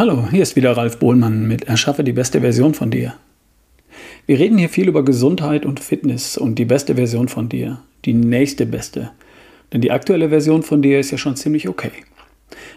[0.00, 3.16] Hallo, hier ist wieder Ralf Bohlmann mit Erschaffe die beste Version von dir.
[4.24, 8.14] Wir reden hier viel über Gesundheit und Fitness und die beste Version von dir, die
[8.14, 9.10] nächste beste.
[9.70, 11.90] Denn die aktuelle Version von dir ist ja schon ziemlich okay.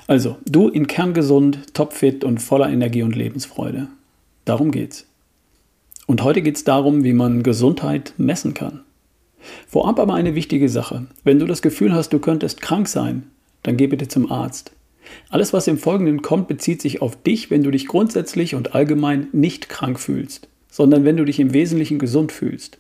[0.06, 3.88] Also, du in Kern gesund, topfit und voller Energie und Lebensfreude.
[4.44, 5.08] Darum geht's.
[6.08, 8.82] Und heute geht's darum, wie man Gesundheit messen kann.
[9.66, 11.06] Vorab aber eine wichtige Sache.
[11.24, 13.24] Wenn du das Gefühl hast, du könntest krank sein,
[13.62, 14.74] dann geh bitte zum Arzt.
[15.30, 19.28] Alles, was im Folgenden kommt, bezieht sich auf dich, wenn du dich grundsätzlich und allgemein
[19.32, 22.78] nicht krank fühlst, sondern wenn du dich im Wesentlichen gesund fühlst.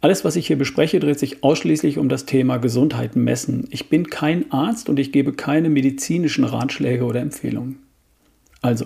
[0.00, 3.66] Alles, was ich hier bespreche, dreht sich ausschließlich um das Thema Gesundheit messen.
[3.70, 7.78] Ich bin kein Arzt und ich gebe keine medizinischen Ratschläge oder Empfehlungen.
[8.60, 8.84] Also,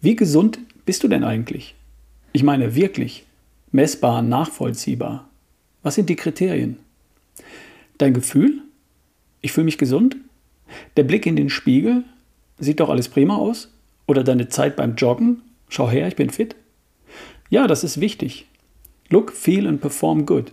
[0.00, 1.74] wie gesund bist du denn eigentlich?
[2.32, 3.26] Ich meine wirklich,
[3.72, 5.28] messbar, nachvollziehbar.
[5.82, 6.78] Was sind die Kriterien?
[7.98, 8.62] Dein Gefühl?
[9.42, 10.16] Ich fühle mich gesund?
[10.96, 12.04] Der Blick in den Spiegel?
[12.58, 13.70] Sieht doch alles prima aus?
[14.06, 15.42] Oder deine Zeit beim Joggen?
[15.68, 16.56] Schau her, ich bin fit?
[17.50, 18.46] Ja, das ist wichtig.
[19.08, 20.52] Look, feel and perform good.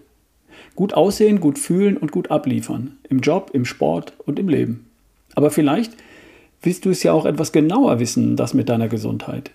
[0.75, 2.97] Gut aussehen, gut fühlen und gut abliefern.
[3.09, 4.87] Im Job, im Sport und im Leben.
[5.35, 5.93] Aber vielleicht
[6.61, 9.51] willst du es ja auch etwas genauer wissen, das mit deiner Gesundheit.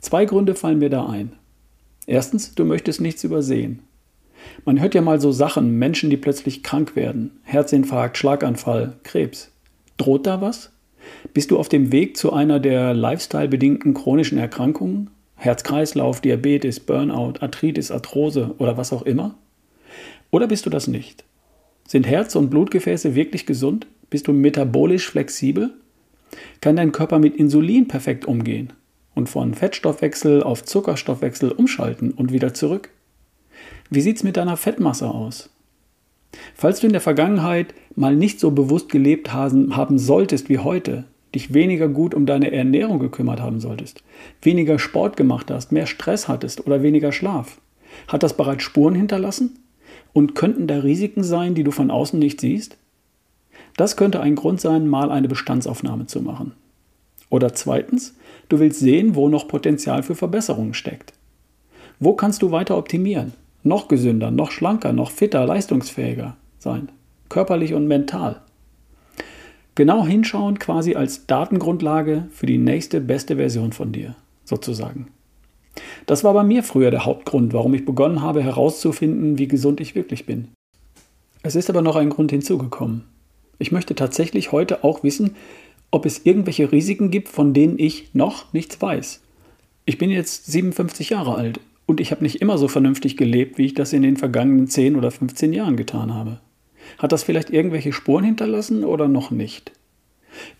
[0.00, 1.32] Zwei Gründe fallen mir da ein.
[2.06, 3.80] Erstens, du möchtest nichts übersehen.
[4.64, 7.32] Man hört ja mal so Sachen, Menschen, die plötzlich krank werden.
[7.42, 9.50] Herzinfarkt, Schlaganfall, Krebs.
[9.98, 10.70] Droht da was?
[11.34, 15.10] Bist du auf dem Weg zu einer der lifestyle-bedingten chronischen Erkrankungen?
[15.36, 19.36] Herz-Kreislauf, Diabetes, Burnout, Arthritis, Arthrose oder was auch immer?
[20.30, 21.24] Oder bist du das nicht?
[21.86, 23.86] Sind Herz- und Blutgefäße wirklich gesund?
[24.10, 25.74] Bist du metabolisch flexibel?
[26.60, 28.72] Kann dein Körper mit Insulin perfekt umgehen
[29.14, 32.90] und von Fettstoffwechsel auf Zuckerstoffwechsel umschalten und wieder zurück?
[33.90, 35.50] Wie sieht es mit deiner Fettmasse aus?
[36.54, 41.54] Falls du in der Vergangenheit mal nicht so bewusst gelebt haben solltest wie heute, dich
[41.54, 44.02] weniger gut um deine Ernährung gekümmert haben solltest,
[44.42, 47.58] weniger Sport gemacht hast, mehr Stress hattest oder weniger Schlaf,
[48.06, 49.58] hat das bereits Spuren hinterlassen?
[50.12, 52.76] Und könnten da Risiken sein, die du von außen nicht siehst?
[53.76, 56.52] Das könnte ein Grund sein, mal eine Bestandsaufnahme zu machen.
[57.30, 58.16] Oder zweitens,
[58.48, 61.12] du willst sehen, wo noch Potenzial für Verbesserungen steckt.
[62.00, 63.32] Wo kannst du weiter optimieren?
[63.68, 66.90] Noch gesünder, noch schlanker, noch fitter, leistungsfähiger sein,
[67.28, 68.40] körperlich und mental.
[69.74, 75.08] Genau hinschauen quasi als Datengrundlage für die nächste beste Version von dir, sozusagen.
[76.06, 79.94] Das war bei mir früher der Hauptgrund, warum ich begonnen habe herauszufinden, wie gesund ich
[79.94, 80.48] wirklich bin.
[81.44, 83.04] Es ist aber noch ein Grund hinzugekommen.
[83.60, 85.36] Ich möchte tatsächlich heute auch wissen,
[85.92, 89.22] ob es irgendwelche Risiken gibt, von denen ich noch nichts weiß.
[89.84, 93.64] Ich bin jetzt 57 Jahre alt und ich habe nicht immer so vernünftig gelebt, wie
[93.64, 96.38] ich das in den vergangenen 10 oder 15 Jahren getan habe.
[96.98, 99.72] Hat das vielleicht irgendwelche Spuren hinterlassen oder noch nicht?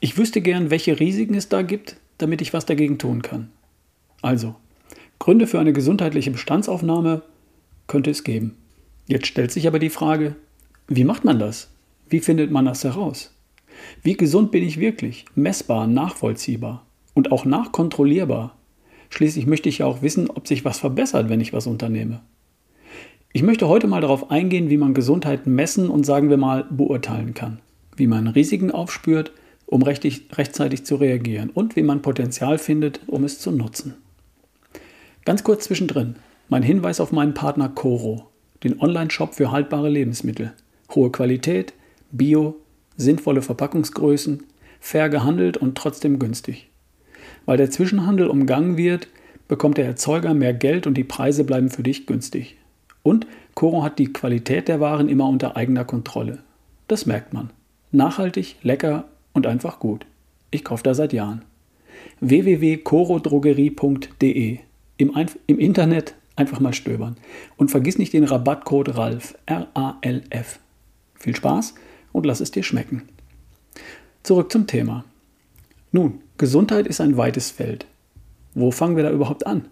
[0.00, 3.50] Ich wüsste gern, welche Risiken es da gibt, damit ich was dagegen tun kann.
[4.22, 4.54] Also,
[5.18, 7.20] Gründe für eine gesundheitliche Bestandsaufnahme
[7.88, 8.56] könnte es geben.
[9.06, 10.34] Jetzt stellt sich aber die Frage,
[10.86, 11.70] wie macht man das?
[12.08, 13.34] Wie findet man das heraus?
[14.02, 15.26] Wie gesund bin ich wirklich?
[15.34, 18.57] Messbar, nachvollziehbar und auch nachkontrollierbar
[19.10, 22.20] Schließlich möchte ich ja auch wissen, ob sich was verbessert, wenn ich was unternehme.
[23.32, 27.34] Ich möchte heute mal darauf eingehen, wie man Gesundheit messen und sagen wir mal beurteilen
[27.34, 27.60] kann,
[27.96, 29.32] wie man Risiken aufspürt,
[29.66, 33.94] um rechtzeitig zu reagieren und wie man Potenzial findet, um es zu nutzen.
[35.26, 36.16] Ganz kurz zwischendrin,
[36.48, 38.28] mein Hinweis auf meinen Partner Coro,
[38.64, 40.54] den Online-Shop für haltbare Lebensmittel.
[40.94, 41.74] Hohe Qualität,
[42.10, 42.56] Bio,
[42.96, 44.42] sinnvolle Verpackungsgrößen,
[44.80, 46.67] fair gehandelt und trotzdem günstig.
[47.48, 49.08] Weil der Zwischenhandel umgangen wird,
[49.48, 52.58] bekommt der Erzeuger mehr Geld und die Preise bleiben für dich günstig.
[53.02, 56.40] Und Coro hat die Qualität der Waren immer unter eigener Kontrolle.
[56.88, 57.48] Das merkt man.
[57.90, 60.04] Nachhaltig, lecker und einfach gut.
[60.50, 61.42] Ich kaufe da seit Jahren.
[62.20, 64.58] www.corodrogerie.de
[64.98, 67.16] Im, Im Internet einfach mal stöbern.
[67.56, 70.58] Und vergiss nicht den Rabattcode RALF, R-A-L-F.
[71.14, 71.76] Viel Spaß
[72.12, 73.08] und lass es dir schmecken.
[74.22, 75.06] Zurück zum Thema.
[75.92, 77.86] Nun, Gesundheit ist ein weites Feld.
[78.54, 79.66] Wo fangen wir da überhaupt an?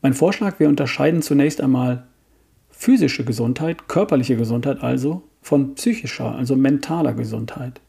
[0.00, 2.06] Mein Vorschlag, wir unterscheiden zunächst einmal
[2.70, 7.80] physische Gesundheit, körperliche Gesundheit also, von psychischer, also mentaler Gesundheit.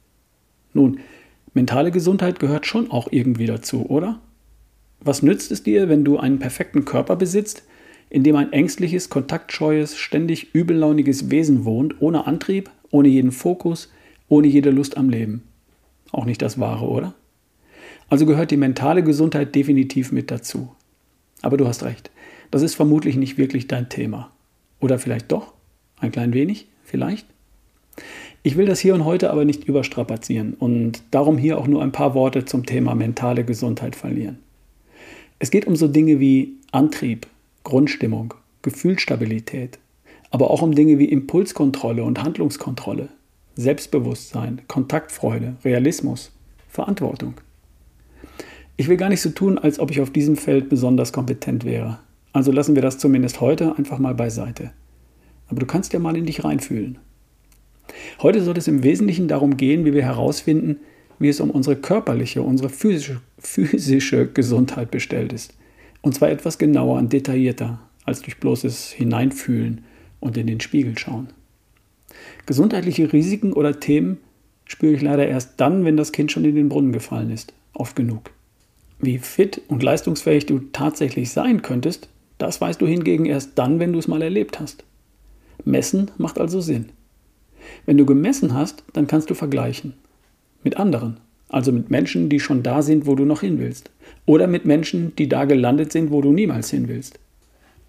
[0.74, 1.00] Nun,
[1.54, 4.20] mentale Gesundheit gehört schon auch irgendwie dazu, oder?
[5.00, 7.64] Was nützt es dir, wenn du einen perfekten Körper besitzt,
[8.10, 13.92] in dem ein ängstliches, kontaktscheues, ständig übellauniges Wesen wohnt, ohne Antrieb, ohne jeden Fokus,
[14.30, 15.44] ohne jede Lust am Leben?
[16.12, 17.14] Auch nicht das Wahre, oder?
[18.10, 20.74] Also gehört die mentale Gesundheit definitiv mit dazu.
[21.42, 22.10] Aber du hast recht,
[22.52, 24.32] das ist vermutlich nicht wirklich dein Thema.
[24.80, 25.54] Oder vielleicht doch?
[26.00, 26.68] Ein klein wenig?
[26.84, 27.28] Vielleicht?
[28.44, 31.92] Ich will das hier und heute aber nicht überstrapazieren und darum hier auch nur ein
[31.92, 34.38] paar Worte zum Thema mentale Gesundheit verlieren.
[35.40, 37.28] Es geht um so Dinge wie Antrieb,
[37.64, 39.80] Grundstimmung, Gefühlsstabilität,
[40.32, 43.10] aber auch um Dinge wie Impulskontrolle und Handlungskontrolle,
[43.56, 46.32] Selbstbewusstsein, Kontaktfreude, Realismus,
[46.70, 47.36] Verantwortung.
[48.80, 51.98] Ich will gar nicht so tun, als ob ich auf diesem Feld besonders kompetent wäre.
[52.32, 54.72] Also lassen wir das zumindest heute einfach mal beiseite.
[55.48, 57.00] Aber du kannst ja mal in dich reinfühlen.
[58.22, 60.78] Heute soll es im Wesentlichen darum gehen, wie wir herausfinden,
[61.18, 65.56] wie es um unsere körperliche, unsere physische, physische Gesundheit bestellt ist.
[66.02, 69.84] Und zwar etwas genauer und detaillierter als durch bloßes Hineinfühlen
[70.20, 71.30] und in den Spiegel schauen.
[72.46, 74.20] Gesundheitliche Risiken oder Themen
[74.66, 77.54] spüre ich leider erst dann, wenn das Kind schon in den Brunnen gefallen ist.
[77.74, 78.37] Oft genug.
[79.00, 83.94] Wie fit und leistungsfähig du tatsächlich sein könntest, das weißt du hingegen erst dann, wenn
[83.94, 84.84] du es mal erlebt hast.
[85.66, 86.90] Messen macht also Sinn.
[87.86, 89.94] Wenn du gemessen hast, dann kannst du vergleichen.
[90.64, 91.18] Mit anderen.
[91.50, 93.90] Also mit Menschen, die schon da sind, wo du noch hin willst.
[94.26, 97.20] Oder mit Menschen, die da gelandet sind, wo du niemals hin willst.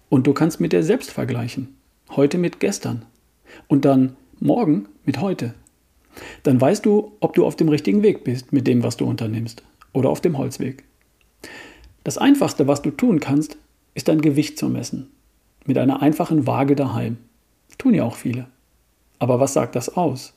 [0.09, 1.75] Und du kannst mit dir selbst vergleichen.
[2.11, 3.03] Heute mit gestern.
[3.67, 5.53] Und dann morgen mit heute.
[6.43, 9.63] Dann weißt du, ob du auf dem richtigen Weg bist mit dem, was du unternimmst.
[9.93, 10.83] Oder auf dem Holzweg.
[12.03, 13.57] Das Einfachste, was du tun kannst,
[13.93, 15.11] ist dein Gewicht zu messen.
[15.65, 17.17] Mit einer einfachen Waage daheim.
[17.77, 18.47] Tun ja auch viele.
[19.19, 20.33] Aber was sagt das aus?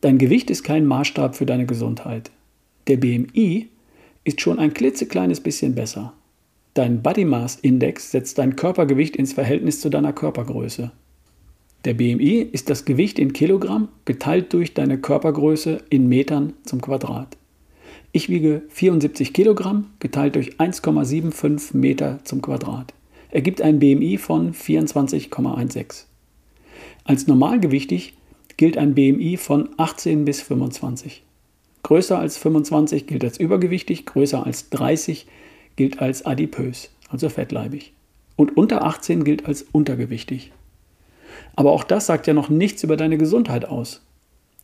[0.00, 2.30] Dein Gewicht ist kein Maßstab für deine Gesundheit.
[2.86, 3.68] Der BMI
[4.24, 6.12] ist schon ein klitzekleines bisschen besser.
[6.74, 10.92] Dein Body Mass Index setzt dein Körpergewicht ins Verhältnis zu deiner Körpergröße.
[11.84, 17.36] Der BMI ist das Gewicht in Kilogramm geteilt durch deine Körpergröße in Metern zum Quadrat.
[18.10, 22.94] Ich wiege 74 Kilogramm geteilt durch 1,75 Meter zum Quadrat.
[23.30, 26.04] Ergibt ein BMI von 24,16.
[27.04, 28.14] Als normalgewichtig
[28.56, 31.22] gilt ein BMI von 18 bis 25.
[31.82, 35.26] Größer als 25 gilt als übergewichtig, größer als 30
[35.76, 37.92] gilt als adipös, also fettleibig.
[38.36, 40.52] Und unter 18 gilt als untergewichtig.
[41.56, 44.02] Aber auch das sagt ja noch nichts über deine Gesundheit aus.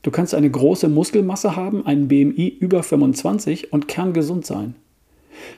[0.04, 4.74] Du kannst eine große Muskelmasse haben, einen BMI über 25 und kerngesund sein.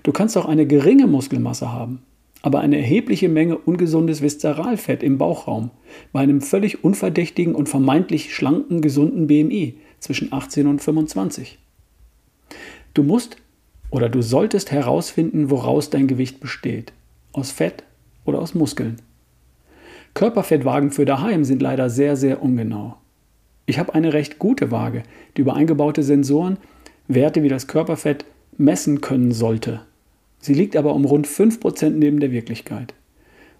[0.04, 2.02] Du kannst auch eine geringe Muskelmasse haben,
[2.42, 5.72] aber eine erhebliche Menge ungesundes Viszeralfett im Bauchraum
[6.12, 11.58] bei einem völlig unverdächtigen und vermeintlich schlanken, gesunden BMI zwischen 18 und 25.
[12.94, 13.38] Du musst
[13.90, 16.92] oder du solltest herausfinden, woraus dein Gewicht besteht.
[17.32, 17.82] Aus Fett
[18.24, 19.02] oder aus Muskeln.
[20.14, 22.96] Körperfettwagen für daheim sind leider sehr, sehr ungenau.
[23.66, 25.02] Ich habe eine recht gute Waage,
[25.36, 26.58] die über eingebaute Sensoren
[27.08, 28.24] Werte wie das Körperfett
[28.56, 29.82] messen können sollte.
[30.38, 32.94] Sie liegt aber um rund 5% neben der Wirklichkeit.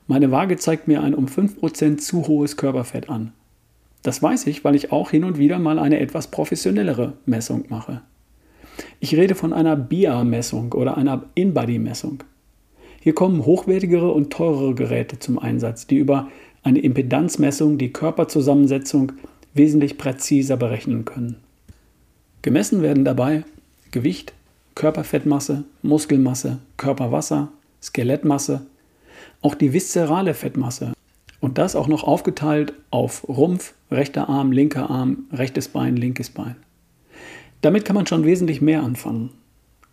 [0.06, 3.32] Meine Waage zeigt mir ein um 5% zu hohes Körperfett an.
[4.02, 8.02] Das weiß ich, weil ich auch hin und wieder mal eine etwas professionellere Messung mache.
[9.00, 12.22] Ich rede von einer BIA-Messung oder einer In-Body-Messung.
[13.00, 16.28] Hier kommen hochwertigere und teurere Geräte zum Einsatz, die über
[16.62, 19.12] eine Impedanzmessung die Körperzusammensetzung
[19.56, 21.36] wesentlich präziser berechnen können.
[22.42, 23.44] Gemessen werden dabei
[23.90, 24.34] Gewicht,
[24.74, 27.48] Körperfettmasse, Muskelmasse, Körperwasser,
[27.82, 28.66] Skelettmasse,
[29.42, 30.92] auch die viszerale Fettmasse
[31.40, 36.56] und das auch noch aufgeteilt auf Rumpf, rechter Arm, linker Arm, rechtes Bein, linkes Bein.
[37.62, 39.30] Damit kann man schon wesentlich mehr anfangen.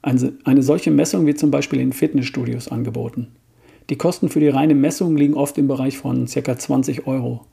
[0.01, 3.27] Eine solche Messung wird zum Beispiel in Fitnessstudios angeboten.
[3.89, 6.57] Die Kosten für die reine Messung liegen oft im Bereich von ca.
[6.57, 7.45] 20 Euro.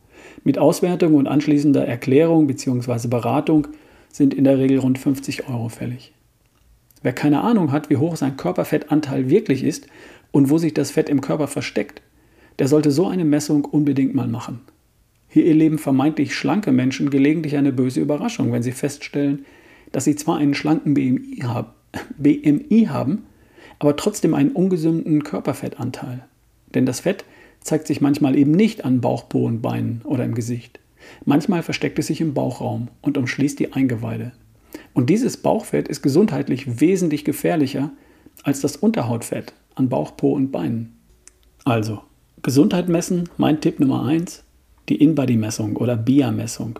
[0.45, 3.09] Mit Auswertung und anschließender Erklärung bzw.
[3.09, 3.69] Beratung
[4.13, 6.13] sind in der Regel rund 50 Euro fällig.
[7.03, 9.87] Wer keine Ahnung hat, wie hoch sein Körperfettanteil wirklich ist
[10.33, 12.03] und wo sich das Fett im Körper versteckt,
[12.59, 14.61] der sollte so eine Messung unbedingt mal machen.
[15.29, 19.47] Hier erleben vermeintlich schlanke Menschen gelegentlich eine böse Überraschung, wenn sie feststellen,
[19.93, 21.77] dass sie zwar einen schlanken BMI, hab,
[22.19, 23.25] BMI haben,
[23.79, 26.25] aber trotzdem einen ungesunden Körperfettanteil.
[26.75, 27.25] Denn das Fett
[27.61, 30.81] zeigt sich manchmal eben nicht an Bauch, Po und Beinen oder im Gesicht.
[31.25, 34.33] Manchmal versteckt es sich im Bauchraum und umschließt die Eingeweide.
[34.95, 37.90] Und dieses Bauchfett ist gesundheitlich wesentlich gefährlicher
[38.43, 40.97] als das Unterhautfett an Bauch, Po und Beinen.
[41.64, 42.00] Also,
[42.43, 44.45] Gesundheit messen, mein Tipp Nummer 1,
[44.88, 46.79] die In-Body-Messung oder BIA-Messung.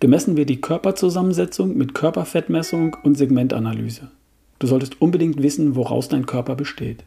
[0.00, 4.10] Gemessen wird die Körperzusammensetzung mit Körperfettmessung und Segmentanalyse.
[4.58, 7.04] Du solltest unbedingt wissen, woraus dein Körper besteht.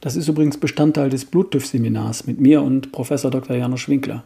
[0.00, 3.56] Das ist übrigens Bestandteil des Bluttüff-Seminars mit mir und Professor Dr.
[3.56, 4.24] Janusz Winkler.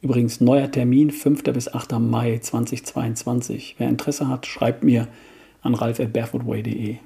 [0.00, 1.42] Übrigens neuer Termin 5.
[1.44, 1.98] bis 8.
[1.98, 3.74] Mai 2022.
[3.78, 5.08] Wer Interesse hat, schreibt mir
[5.62, 6.98] an ralf.barefootway.de.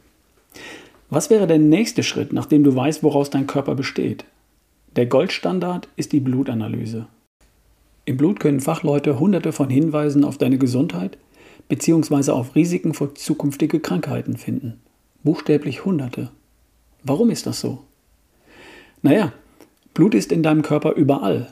[1.09, 4.25] Was wäre der nächste Schritt, nachdem du weißt, woraus dein Körper besteht?
[4.97, 7.07] Der Goldstandard ist die Blutanalyse.
[8.05, 11.17] Im Blut können Fachleute hunderte von Hinweisen auf deine Gesundheit
[11.69, 12.33] bzw.
[12.33, 14.81] auf Risiken für zukünftige Krankheiten finden.
[15.23, 16.31] Buchstäblich hunderte.
[17.03, 17.85] Warum ist das so?
[19.03, 19.33] Naja,
[19.95, 21.49] Blut ist in deinem Körper überall.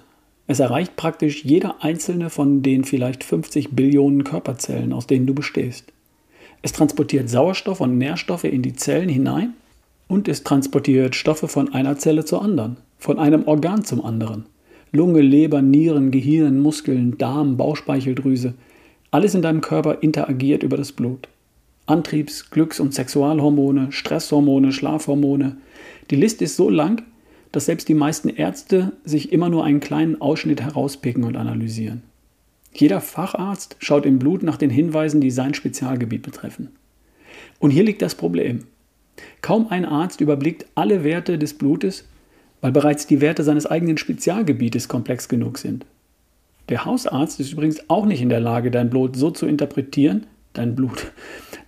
[0.46, 5.92] Es erreicht praktisch jeder einzelne von den vielleicht 50 Billionen Körperzellen, aus denen du bestehst.
[6.60, 9.54] Es transportiert Sauerstoff und Nährstoffe in die Zellen hinein
[10.08, 14.46] und es transportiert Stoffe von einer Zelle zur anderen, von einem Organ zum anderen.
[14.92, 18.54] Lunge, Leber, Nieren, Gehirn, Muskeln, Darm, Bauchspeicheldrüse,
[19.10, 21.28] alles in deinem Körper interagiert über das Blut.
[21.86, 25.56] Antriebs-, Glücks- und Sexualhormone, Stresshormone, Schlafhormone.
[26.10, 27.02] Die Liste ist so lang,
[27.52, 32.02] dass selbst die meisten Ärzte sich immer nur einen kleinen Ausschnitt herauspicken und analysieren.
[32.74, 36.68] Jeder Facharzt schaut im Blut nach den Hinweisen, die sein Spezialgebiet betreffen.
[37.58, 38.64] Und hier liegt das Problem.
[39.40, 42.06] Kaum ein Arzt überblickt alle Werte des Blutes,
[42.60, 45.86] weil bereits die Werte seines eigenen Spezialgebietes komplex genug sind.
[46.68, 50.74] Der Hausarzt ist übrigens auch nicht in der Lage, dein Blut so zu interpretieren, dein
[50.74, 51.12] Blut,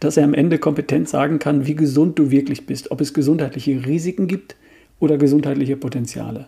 [0.00, 3.86] dass er am Ende kompetent sagen kann, wie gesund du wirklich bist, ob es gesundheitliche
[3.86, 4.56] Risiken gibt
[5.00, 6.46] oder gesundheitliche Potenziale.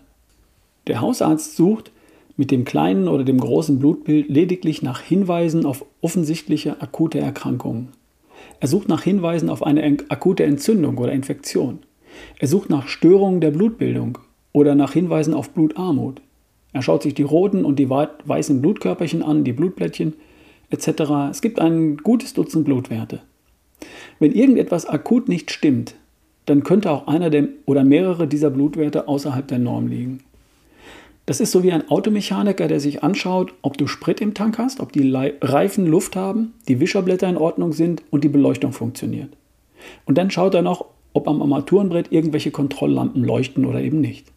[0.86, 1.90] Der Hausarzt sucht
[2.36, 7.88] mit dem kleinen oder dem großen Blutbild lediglich nach Hinweisen auf offensichtliche akute Erkrankungen.
[8.60, 11.80] Er sucht nach Hinweisen auf eine akute Entzündung oder Infektion.
[12.38, 14.18] Er sucht nach Störungen der Blutbildung
[14.52, 16.20] oder nach Hinweisen auf Blutarmut.
[16.72, 20.14] Er schaut sich die roten und die weißen Blutkörperchen an, die Blutplättchen
[20.70, 20.88] etc.
[21.30, 23.20] Es gibt ein gutes Dutzend Blutwerte.
[24.18, 25.94] Wenn irgendetwas akut nicht stimmt,
[26.46, 30.20] dann könnte auch einer der, oder mehrere dieser Blutwerte außerhalb der Norm liegen.
[31.24, 34.80] Das ist so wie ein Automechaniker, der sich anschaut, ob du Sprit im Tank hast,
[34.80, 39.28] ob die Reifen Luft haben, die Wischerblätter in Ordnung sind und die Beleuchtung funktioniert.
[40.04, 44.32] Und dann schaut er noch, ob am Armaturenbrett irgendwelche Kontrolllampen leuchten oder eben nicht.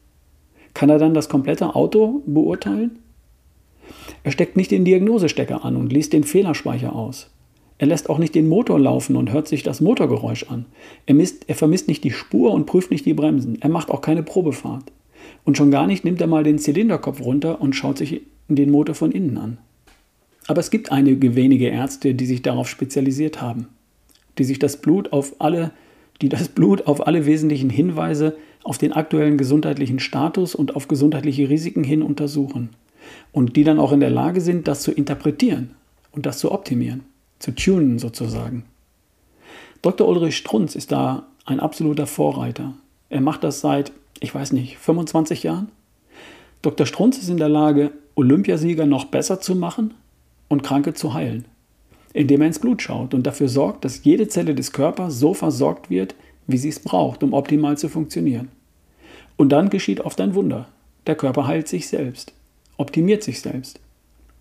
[0.76, 3.00] Kann er dann das komplette Auto beurteilen?
[4.24, 7.32] Er steckt nicht den Diagnosestecker an und liest den Fehlerspeicher aus.
[7.78, 10.66] Er lässt auch nicht den Motor laufen und hört sich das Motorgeräusch an.
[11.06, 13.62] Er, misst, er vermisst nicht die Spur und prüft nicht die Bremsen.
[13.62, 14.92] Er macht auch keine Probefahrt.
[15.44, 18.96] Und schon gar nicht nimmt er mal den Zylinderkopf runter und schaut sich den Motor
[18.96, 19.58] von innen an.
[20.48, 23.68] Aber es gibt einige wenige Ärzte, die sich darauf spezialisiert haben,
[24.38, 25.72] die sich das Blut auf alle,
[26.22, 31.50] die das Blut auf alle wesentlichen Hinweise auf den aktuellen gesundheitlichen Status und auf gesundheitliche
[31.50, 32.70] Risiken hin untersuchen
[33.32, 35.72] und die dann auch in der Lage sind, das zu interpretieren
[36.12, 37.04] und das zu optimieren
[37.40, 38.66] zu tunen sozusagen.
[39.82, 40.08] Dr.
[40.08, 42.74] Ulrich Strunz ist da ein absoluter Vorreiter.
[43.10, 45.70] Er macht das seit, ich weiß nicht, 25 Jahren.
[46.62, 46.88] Dr.
[46.88, 49.94] Strunz ist in der Lage, Olympiasieger noch besser zu machen
[50.48, 51.46] und Kranke zu heilen,
[52.14, 55.90] indem er ins Blut schaut und dafür sorgt, dass jede Zelle des Körpers so versorgt
[55.90, 56.16] wird,
[56.48, 58.50] wie sie es braucht, um optimal zu funktionieren.
[59.38, 60.68] Und dann geschieht oft ein Wunder.
[61.08, 62.34] Der Körper heilt sich selbst,
[62.78, 63.80] optimiert sich selbst.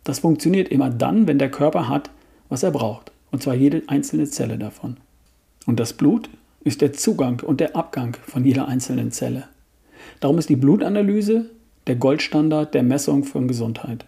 [0.05, 2.11] Das funktioniert immer dann, wenn der Körper hat,
[2.49, 4.97] was er braucht, und zwar jede einzelne Zelle davon.
[5.67, 6.29] Und das Blut
[6.63, 9.49] ist der Zugang und der Abgang von jeder einzelnen Zelle.
[10.21, 11.51] Darum ist die Blutanalyse
[11.87, 14.05] der Goldstandard der Messung von Gesundheit.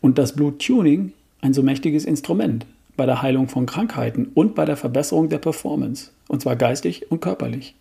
[0.00, 2.66] Und das Bluttuning ein so mächtiges Instrument
[2.96, 7.20] bei der Heilung von Krankheiten und bei der Verbesserung der Performance, und zwar geistig und
[7.20, 7.74] körperlich.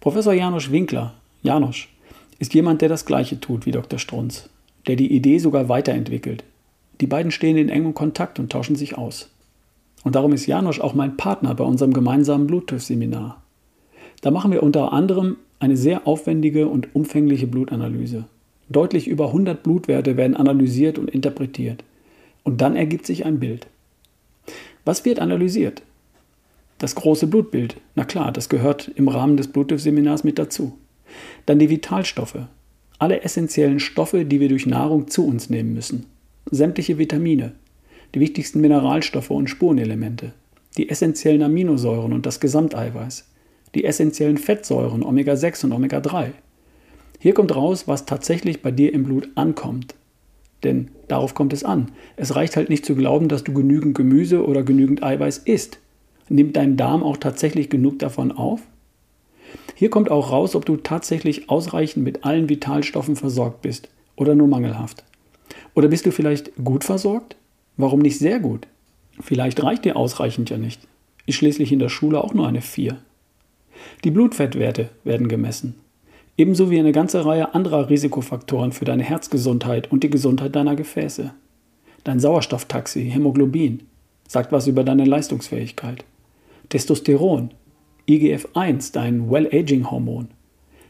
[0.00, 1.86] Professor Janusz Winkler, Janusz,
[2.38, 3.98] ist jemand, der das Gleiche tut wie Dr.
[3.98, 4.48] Strunz,
[4.86, 6.44] der die Idee sogar weiterentwickelt,
[7.00, 9.30] die beiden stehen in engem Kontakt und tauschen sich aus.
[10.04, 13.42] Und darum ist Janosch auch mein Partner bei unserem gemeinsamen Bluttüff-Seminar.
[14.20, 18.24] Da machen wir unter anderem eine sehr aufwendige und umfängliche Blutanalyse.
[18.68, 21.84] Deutlich über 100 Blutwerte werden analysiert und interpretiert.
[22.44, 23.66] Und dann ergibt sich ein Bild.
[24.84, 25.82] Was wird analysiert?
[26.78, 27.76] Das große Blutbild.
[27.94, 30.78] Na klar, das gehört im Rahmen des Bluttüff-Seminars mit dazu.
[31.44, 32.38] Dann die Vitalstoffe.
[32.98, 36.06] Alle essentiellen Stoffe, die wir durch Nahrung zu uns nehmen müssen
[36.50, 37.52] sämtliche Vitamine,
[38.14, 40.32] die wichtigsten Mineralstoffe und Spurenelemente,
[40.76, 43.28] die essentiellen Aminosäuren und das Gesamteiweiß,
[43.74, 46.30] die essentiellen Fettsäuren Omega-6 und Omega-3.
[47.18, 49.94] Hier kommt raus, was tatsächlich bei dir im Blut ankommt.
[50.64, 51.92] Denn darauf kommt es an.
[52.16, 55.78] Es reicht halt nicht zu glauben, dass du genügend Gemüse oder genügend Eiweiß isst.
[56.28, 58.60] Nimmt dein Darm auch tatsächlich genug davon auf?
[59.74, 64.46] Hier kommt auch raus, ob du tatsächlich ausreichend mit allen Vitalstoffen versorgt bist oder nur
[64.46, 65.04] mangelhaft.
[65.74, 67.36] Oder bist du vielleicht gut versorgt?
[67.76, 68.66] Warum nicht sehr gut?
[69.20, 70.86] Vielleicht reicht dir ausreichend ja nicht.
[71.26, 72.98] Ist schließlich in der Schule auch nur eine 4.
[74.04, 75.74] Die Blutfettwerte werden gemessen.
[76.36, 81.32] Ebenso wie eine ganze Reihe anderer Risikofaktoren für deine Herzgesundheit und die Gesundheit deiner Gefäße.
[82.04, 83.82] Dein Sauerstofftaxi, Hämoglobin,
[84.26, 86.04] sagt was über deine Leistungsfähigkeit.
[86.70, 87.50] Testosteron,
[88.08, 90.28] IGF-1, dein Well-Aging-Hormon.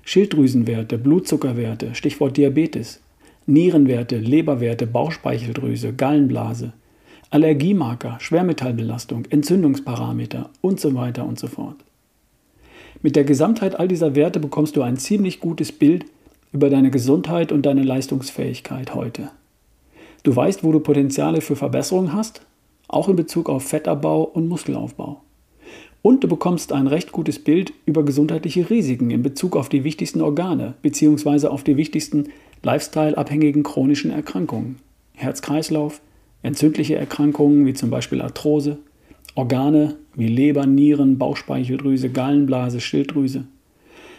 [0.05, 3.01] Schilddrüsenwerte, Blutzuckerwerte, Stichwort Diabetes,
[3.51, 6.73] Nierenwerte, Leberwerte, Bauchspeicheldrüse, Gallenblase,
[7.31, 11.77] Allergiemarker, Schwermetallbelastung, Entzündungsparameter und so weiter und so fort.
[13.03, 16.05] Mit der Gesamtheit all dieser Werte bekommst du ein ziemlich gutes Bild
[16.53, 19.31] über deine Gesundheit und deine Leistungsfähigkeit heute.
[20.23, 22.43] Du weißt, wo du Potenziale für Verbesserung hast,
[22.89, 25.23] auch in Bezug auf Fettabbau und Muskelaufbau.
[26.03, 30.21] Und du bekommst ein recht gutes Bild über gesundheitliche Risiken in Bezug auf die wichtigsten
[30.21, 31.49] Organe bzw.
[31.49, 32.29] auf die wichtigsten
[32.63, 34.77] lifestyle-abhängigen chronischen Erkrankungen.
[35.15, 36.01] Herz-Kreislauf,
[36.43, 38.79] entzündliche Erkrankungen wie zum Beispiel Arthrose,
[39.35, 43.45] Organe wie Leber, Nieren, Bauchspeicheldrüse, Gallenblase, Schilddrüse.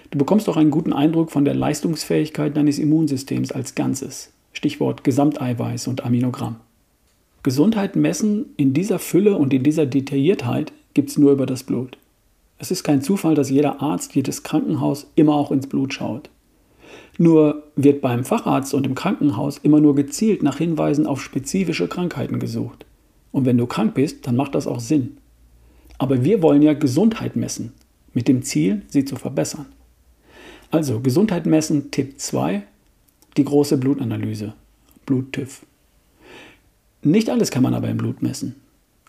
[0.10, 4.32] Du bekommst auch einen guten Eindruck von der Leistungsfähigkeit deines Immunsystems als Ganzes.
[4.54, 6.58] Stichwort Gesamteiweiß und Aminogramm.
[7.44, 11.98] Gesundheit messen in dieser Fülle und in dieser Detailliertheit gibt es nur über das Blut.
[12.60, 16.30] Es ist kein Zufall, dass jeder Arzt, jedes Krankenhaus immer auch ins Blut schaut.
[17.18, 22.40] Nur wird beim Facharzt und im Krankenhaus immer nur gezielt nach Hinweisen auf spezifische Krankheiten
[22.40, 22.86] gesucht.
[23.32, 25.18] Und wenn du krank bist, dann macht das auch Sinn.
[25.98, 27.74] Aber wir wollen ja Gesundheit messen,
[28.14, 29.68] mit dem Ziel, sie zu verbessern.
[30.72, 32.64] Also Gesundheit messen, Tipp 2,
[33.38, 34.54] die große Blutanalyse,
[35.06, 35.66] Bluttüv.
[37.04, 38.56] Nicht alles kann man aber im Blut messen.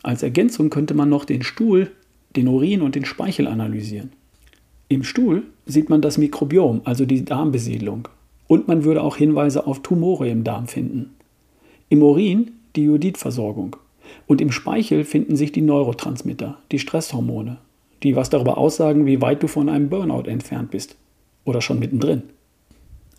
[0.03, 1.91] Als Ergänzung könnte man noch den Stuhl,
[2.35, 4.13] den Urin und den Speichel analysieren.
[4.93, 8.09] Im Stuhl sieht man das Mikrobiom, also die Darmbesiedlung.
[8.47, 11.15] Und man würde auch Hinweise auf Tumore im Darm finden.
[11.89, 13.77] Im Urin die Jodidversorgung.
[14.27, 17.57] Und im Speichel finden sich die Neurotransmitter, die Stresshormone,
[18.03, 20.97] die was darüber aussagen, wie weit du von einem Burnout entfernt bist
[21.47, 22.25] oder schon mittendrin.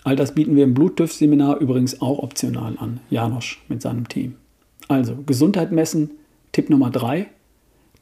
[0.04, 4.36] All das bieten wir im Bluttüff-Seminar übrigens auch optional an, Janosch mit seinem Team.
[4.90, 6.12] Also Gesundheit messen,
[6.52, 7.26] Tipp Nummer 3,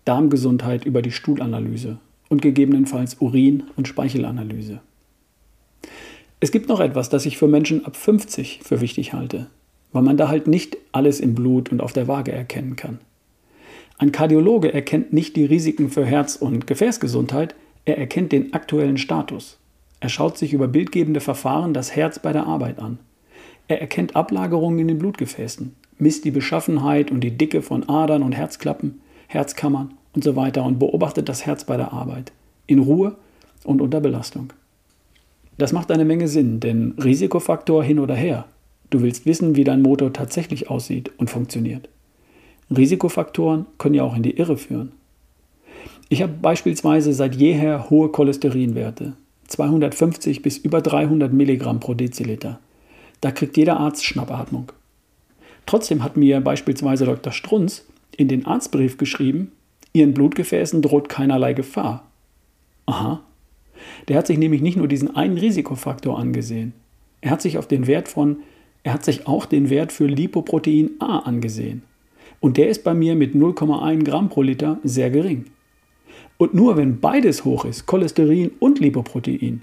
[0.03, 1.99] Darmgesundheit über die Stuhlanalyse
[2.31, 4.79] und gegebenenfalls Urin- und Speichelanalyse.
[6.39, 9.47] Es gibt noch etwas, das ich für Menschen ab 50 für wichtig halte,
[9.91, 12.99] weil man da halt nicht alles im Blut und auf der Waage erkennen kann.
[13.97, 17.53] Ein Kardiologe erkennt nicht die Risiken für Herz- und Gefäßgesundheit,
[17.83, 19.59] er erkennt den aktuellen Status.
[19.99, 22.97] Er schaut sich über bildgebende Verfahren das Herz bei der Arbeit an.
[23.67, 28.31] Er erkennt Ablagerungen in den Blutgefäßen, misst die Beschaffenheit und die Dicke von Adern und
[28.31, 32.31] Herzklappen, Herzkammern und so weiter und beobachtet das Herz bei der Arbeit.
[32.67, 33.15] In Ruhe
[33.63, 34.53] und unter Belastung.
[35.57, 38.45] Das macht eine Menge Sinn, denn Risikofaktor hin oder her.
[38.89, 41.87] Du willst wissen, wie dein Motor tatsächlich aussieht und funktioniert.
[42.75, 44.93] Risikofaktoren können ja auch in die Irre führen.
[46.09, 49.13] Ich habe beispielsweise seit jeher hohe Cholesterinwerte,
[49.47, 52.59] 250 bis über 300 Milligramm pro Deziliter.
[53.21, 54.71] Da kriegt jeder Arzt Schnappatmung.
[55.65, 57.31] Trotzdem hat mir beispielsweise Dr.
[57.31, 57.85] Strunz
[58.17, 59.51] in den Arztbrief geschrieben,
[59.93, 62.09] Ihren Blutgefäßen droht keinerlei Gefahr.
[62.85, 63.21] Aha.
[64.07, 66.73] Der hat sich nämlich nicht nur diesen einen Risikofaktor angesehen.
[67.19, 68.37] Er hat sich auf den Wert von
[68.83, 71.83] er hat sich auch den Wert für Lipoprotein A angesehen.
[72.39, 75.45] Und der ist bei mir mit 0,1 Gramm pro Liter sehr gering.
[76.37, 79.61] Und nur wenn beides hoch ist, Cholesterin und Lipoprotein,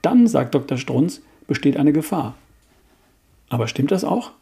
[0.00, 0.78] dann, sagt Dr.
[0.78, 2.36] Strunz, besteht eine Gefahr.
[3.50, 4.32] Aber stimmt das auch?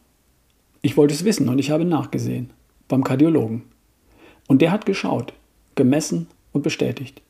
[0.81, 2.51] Ich wollte es wissen und ich habe nachgesehen.
[2.87, 3.63] Beim Kardiologen.
[4.53, 5.33] Und der hat geschaut,
[5.73, 7.23] gemessen und bestätigt.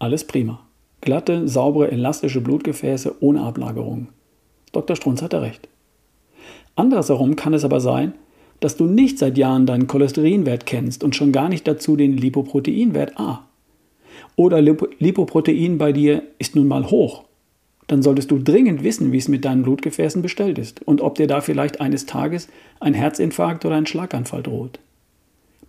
[0.00, 0.58] Alles prima.
[1.02, 4.08] Glatte, saubere, elastische Blutgefäße ohne Ablagerungen.
[4.72, 4.96] Dr.
[4.96, 5.68] Strunz hatte recht.
[6.74, 8.14] Andersherum kann es aber sein,
[8.58, 13.20] dass du nicht seit Jahren deinen Cholesterinwert kennst und schon gar nicht dazu den Lipoproteinwert
[13.20, 13.44] A.
[14.34, 17.22] Oder Lipoprotein bei dir ist nun mal hoch.
[17.86, 21.28] Dann solltest du dringend wissen, wie es mit deinen Blutgefäßen bestellt ist und ob dir
[21.28, 22.48] da vielleicht eines Tages
[22.80, 24.80] ein Herzinfarkt oder ein Schlaganfall droht.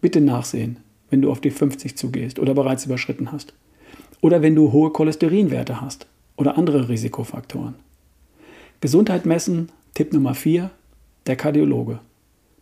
[0.02, 0.78] Bitte nachsehen,
[1.10, 3.54] wenn du auf die 50 zugehst oder bereits überschritten hast.
[4.22, 7.76] Oder wenn du hohe Cholesterinwerte hast oder andere Risikofaktoren.
[8.82, 10.72] Gesundheit messen, Tipp Nummer 4,
[11.28, 12.00] der Kardiologe.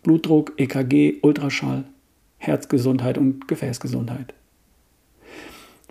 [0.04, 1.86] Blutdruck, EKG, Ultraschall,
[2.38, 4.34] Herzgesundheit und Gefäßgesundheit.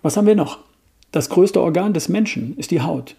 [0.02, 0.58] Was haben wir noch?
[1.10, 3.16] Das größte Organ des Menschen ist die Haut.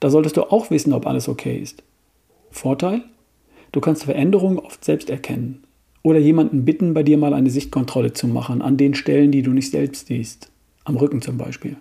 [0.00, 1.82] Da solltest du auch wissen, ob alles okay ist.
[2.50, 3.02] Vorteil?
[3.72, 5.64] Du kannst Veränderungen oft selbst erkennen
[6.04, 9.50] oder jemanden bitten, bei dir mal eine Sichtkontrolle zu machen an den Stellen, die du
[9.50, 10.52] nicht selbst siehst,
[10.84, 11.76] am Rücken zum Beispiel.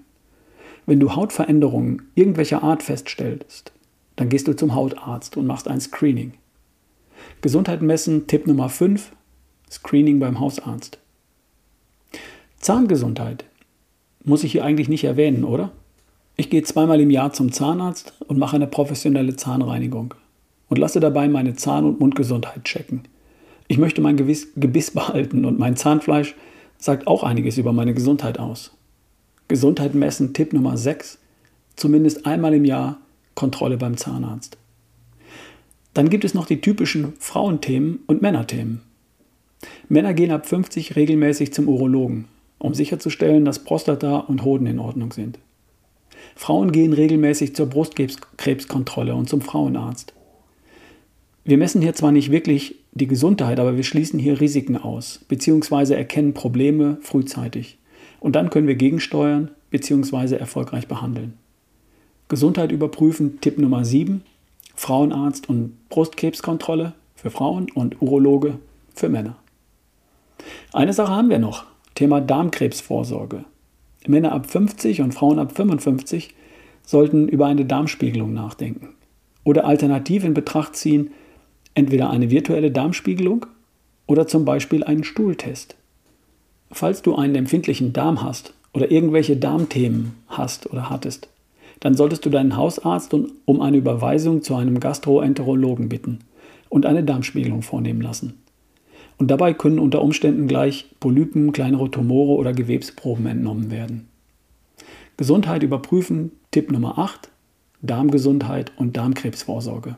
[0.85, 3.73] Wenn du Hautveränderungen irgendwelcher Art feststellst,
[4.15, 6.33] dann gehst du zum Hautarzt und machst ein Screening.
[7.41, 9.11] Gesundheit messen, Tipp Nummer 5,
[9.69, 10.99] Screening beim Hausarzt.
[12.57, 13.43] Zahngesundheit
[14.23, 15.73] muss ich hier eigentlich nicht erwähnen, oder?
[16.37, 20.13] Ich gehe zweimal im Jahr zum Zahnarzt und mache eine professionelle Zahnreinigung
[20.69, 23.01] und lasse dabei meine Zahn- und Mundgesundheit checken.
[23.73, 26.35] Ich möchte mein Gebiss behalten und mein Zahnfleisch
[26.77, 28.77] sagt auch einiges über meine Gesundheit aus.
[29.47, 31.17] Gesundheit messen, Tipp Nummer 6,
[31.75, 32.99] zumindest einmal im Jahr
[33.33, 34.59] Kontrolle beim Zahnarzt.
[35.95, 38.81] Dann gibt es noch die typischen Frauenthemen und Männerthemen.
[39.89, 42.25] Männer gehen ab 50 regelmäßig zum Urologen,
[42.59, 45.39] um sicherzustellen, dass Prostata und Hoden in Ordnung sind.
[46.35, 50.13] Frauen gehen regelmäßig zur Brustkrebskontrolle und zum Frauenarzt.
[51.43, 55.95] Wir messen hier zwar nicht wirklich die Gesundheit, aber wir schließen hier Risiken aus, beziehungsweise
[55.95, 57.77] erkennen Probleme frühzeitig.
[58.19, 61.33] Und dann können wir gegensteuern, beziehungsweise erfolgreich behandeln.
[62.29, 64.23] Gesundheit überprüfen, Tipp Nummer 7,
[64.75, 68.59] Frauenarzt und Brustkrebskontrolle für Frauen und Urologe
[68.93, 69.35] für Männer.
[70.71, 73.45] Eine Sache haben wir noch, Thema Darmkrebsvorsorge.
[74.07, 76.35] Männer ab 50 und Frauen ab 55
[76.85, 78.89] sollten über eine Darmspiegelung nachdenken
[79.43, 81.11] oder alternativ in Betracht ziehen,
[81.75, 83.45] entweder eine virtuelle Darmspiegelung
[84.07, 85.75] oder zum Beispiel einen Stuhltest.
[86.71, 91.29] Falls du einen empfindlichen Darm hast oder irgendwelche Darmthemen hast oder hattest,
[91.79, 96.19] dann solltest du deinen Hausarzt um eine Überweisung zu einem Gastroenterologen bitten
[96.69, 98.41] und eine Darmspiegelung vornehmen lassen.
[99.17, 104.07] Und dabei können unter Umständen gleich Polypen, kleinere Tumore oder Gewebsproben entnommen werden.
[105.17, 107.29] Gesundheit überprüfen, Tipp Nummer 8,
[107.81, 109.97] Darmgesundheit und Darmkrebsvorsorge.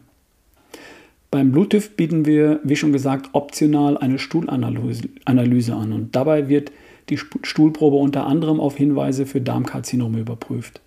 [1.32, 6.72] Beim Bluttüv bieten wir, wie schon gesagt, optional eine Stuhlanalyse an und dabei wird
[7.10, 10.82] die Stuhlprobe unter anderem auf Hinweise für Darmkarzinome überprüft.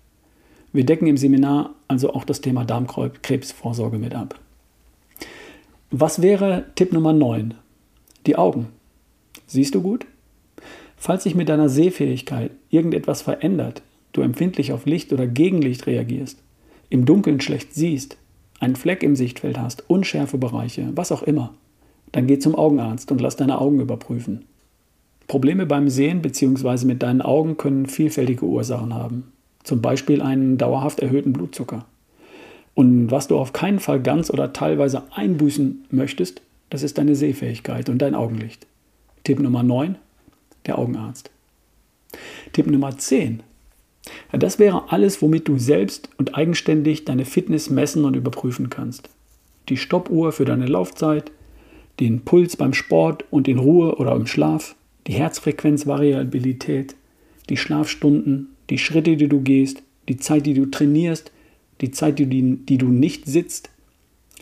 [0.73, 4.39] Wir decken im Seminar also auch das Thema Darmkrebsvorsorge mit ab.
[5.91, 7.55] Was wäre Tipp Nummer 9?
[8.27, 8.67] Die Augen.
[9.47, 10.05] Siehst du gut?
[10.97, 16.39] Falls sich mit deiner Sehfähigkeit irgendetwas verändert, du empfindlich auf Licht oder Gegenlicht reagierst,
[16.89, 18.17] im Dunkeln schlecht siehst,
[18.59, 21.53] einen Fleck im Sichtfeld hast, unschärfe Bereiche, was auch immer,
[22.11, 24.45] dann geh zum Augenarzt und lass deine Augen überprüfen.
[25.27, 26.85] Probleme beim Sehen bzw.
[26.85, 29.31] mit deinen Augen können vielfältige Ursachen haben
[29.63, 31.85] zum Beispiel einen dauerhaft erhöhten Blutzucker.
[32.73, 37.89] Und was du auf keinen Fall ganz oder teilweise einbüßen möchtest, das ist deine Sehfähigkeit
[37.89, 38.65] und dein Augenlicht.
[39.23, 39.95] Tipp Nummer 9,
[40.65, 41.29] der Augenarzt.
[42.53, 43.43] Tipp Nummer 10,
[44.31, 49.09] ja, das wäre alles, womit du selbst und eigenständig deine Fitness messen und überprüfen kannst.
[49.69, 51.31] Die Stoppuhr für deine Laufzeit,
[51.99, 54.75] den Puls beim Sport und in Ruhe oder im Schlaf,
[55.07, 56.95] die Herzfrequenzvariabilität,
[57.49, 61.31] die Schlafstunden, die Schritte, die du gehst, die Zeit, die du trainierst,
[61.81, 63.69] die Zeit, die, die du nicht sitzt.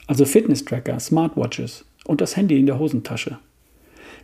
[0.07, 3.39] Also Fitness-Tracker, Smartwatches und das Handy in der Hosentasche.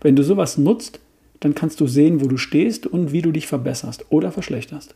[0.02, 1.00] Wenn du sowas nutzt,
[1.40, 4.96] dann kannst du sehen, wo du stehst und wie du dich verbesserst oder verschlechterst.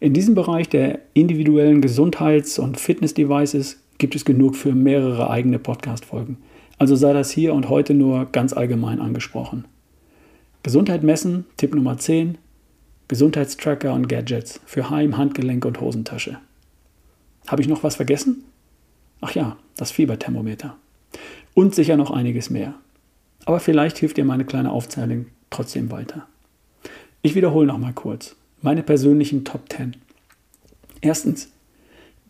[0.00, 6.38] In diesem Bereich der individuellen Gesundheits- und Fitness-Devices gibt es genug für mehrere eigene Podcast-Folgen.
[6.78, 9.66] Also sei das hier und heute nur ganz allgemein angesprochen.
[10.64, 12.38] Gesundheit messen, Tipp Nummer 10,
[13.08, 16.38] Gesundheitstracker und Gadgets für Heim, Handgelenk und Hosentasche.
[17.46, 18.44] Habe ich noch was vergessen?
[19.20, 20.76] Ach ja, das Fieberthermometer.
[21.54, 22.74] Und sicher noch einiges mehr.
[23.44, 26.26] Aber vielleicht hilft dir meine kleine Aufzählung trotzdem weiter.
[27.22, 29.96] Ich wiederhole noch mal kurz meine persönlichen Top 10.
[31.00, 31.50] Erstens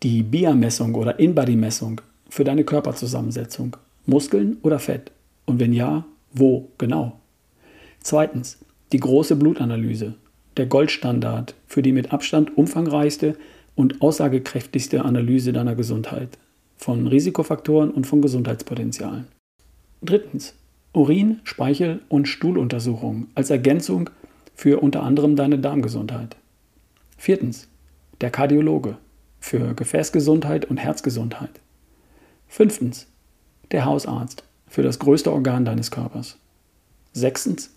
[0.01, 3.77] die BIA-Messung oder In-Body-Messung für deine Körperzusammensetzung.
[4.05, 5.11] Muskeln oder Fett?
[5.45, 7.19] Und wenn ja, wo genau?
[8.01, 8.57] Zweitens
[8.91, 10.15] die große Blutanalyse
[10.57, 13.35] der Goldstandard für die mit Abstand umfangreichste
[13.75, 16.37] und aussagekräftigste Analyse deiner Gesundheit,
[16.77, 19.27] von Risikofaktoren und von Gesundheitspotenzialen.
[20.01, 20.53] Drittens.
[20.93, 24.11] Urin-, Speichel- und Stuhluntersuchungen als Ergänzung
[24.55, 26.35] für unter anderem deine Darmgesundheit.
[27.17, 27.67] Viertens.
[28.21, 28.97] Der Kardiologe
[29.39, 31.59] für Gefäßgesundheit und Herzgesundheit.
[32.47, 33.07] Fünftens.
[33.71, 36.37] Der Hausarzt für das größte Organ deines Körpers.
[37.13, 37.71] Sechstens.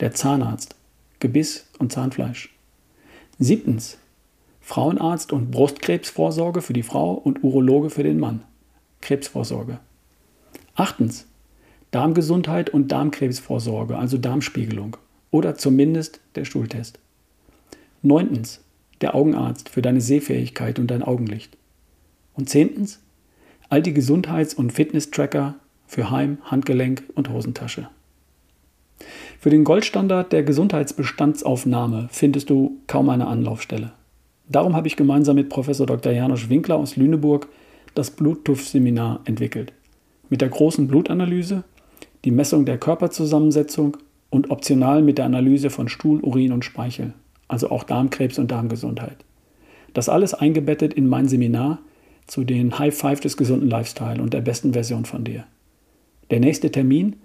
[0.00, 0.76] Der Zahnarzt
[1.20, 2.52] Gebiss und Zahnfleisch.
[3.38, 3.98] Siebtens.
[4.60, 8.42] Frauenarzt und Brustkrebsvorsorge für die Frau und Urologe für den Mann.
[9.00, 9.78] Krebsvorsorge.
[10.74, 11.26] Achtens.
[11.92, 14.96] Darmgesundheit und Darmkrebsvorsorge, also Darmspiegelung
[15.32, 17.00] oder zumindest der Stuhltest.
[18.02, 18.60] Neuntens.
[19.00, 21.56] Der Augenarzt für deine Sehfähigkeit und dein Augenlicht.
[22.34, 23.00] Und zehntens.
[23.68, 25.56] All die Gesundheits- und Fitness-Tracker
[25.88, 27.88] für Heim, Handgelenk und Hosentasche.
[29.40, 33.92] Für den Goldstandard der Gesundheitsbestandsaufnahme findest du kaum eine Anlaufstelle.
[34.48, 36.12] Darum habe ich gemeinsam mit Professor Dr.
[36.12, 37.48] Janusz Winkler aus Lüneburg
[37.94, 39.72] das Bluttuff-Seminar entwickelt.
[40.28, 41.64] Mit der großen Blutanalyse,
[42.24, 43.96] die Messung der Körperzusammensetzung
[44.32, 47.12] und optional mit der Analyse von Stuhl, Urin und Speichel,
[47.48, 49.18] also auch Darmkrebs und Darmgesundheit.
[49.92, 51.80] Das alles eingebettet in mein Seminar
[52.26, 55.44] zu den High Five des gesunden Lifestyle und der besten Version von dir.
[56.30, 57.16] Der nächste Termin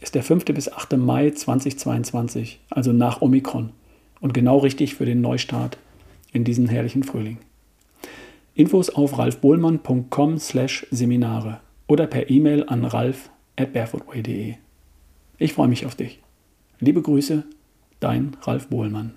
[0.00, 0.46] ist der 5.
[0.46, 0.96] bis 8.
[0.96, 3.72] Mai 2022, also nach Omikron
[4.22, 5.76] und genau richtig für den Neustart
[6.32, 7.36] in diesen herrlichen Frühling.
[8.54, 14.54] Infos auf ralfbohlmann.com/seminare oder per E-Mail an ralf at barefootway.de.
[15.36, 16.23] Ich freue mich auf dich.
[16.80, 17.44] Liebe Grüße,
[18.00, 19.12] dein Ralf Bohlmann.